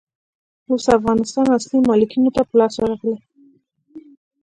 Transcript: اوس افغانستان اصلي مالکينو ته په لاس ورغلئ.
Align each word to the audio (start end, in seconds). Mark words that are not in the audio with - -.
اوس 0.69 0.85
افغانستان 0.97 1.45
اصلي 1.57 1.79
مالکينو 1.89 2.29
ته 2.35 2.41
په 2.47 2.53
لاس 2.59 2.73
ورغلئ. 2.79 3.15